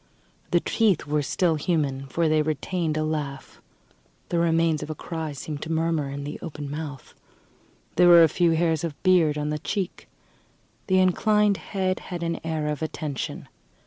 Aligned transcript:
The 0.49 0.59
teeth 0.61 1.05
were 1.05 1.21
still 1.21 1.57
human, 1.57 2.07
for 2.07 2.27
they 2.27 2.41
retained 2.41 2.97
a 2.97 3.03
laugh. 3.03 3.61
The 4.29 4.39
remains 4.39 4.81
of 4.81 4.89
a 4.89 4.95
cry 4.95 5.31
seemed 5.33 5.61
to 5.61 5.71
murmur 5.71 6.09
in 6.09 6.23
the 6.23 6.39
open 6.41 6.71
mouth. 6.71 7.13
There 7.97 8.07
were 8.07 8.23
a 8.23 8.27
few 8.27 8.53
hairs 8.53 8.83
of 8.83 8.99
beard 9.03 9.37
on 9.37 9.49
the 9.51 9.59
cheek. 9.59 10.09
The 10.87 10.97
inclined 10.97 11.57
head 11.57 11.99
had 11.99 12.23
an 12.23 12.39
air 12.43 12.65
of 12.65 12.81
attention. 12.81 13.47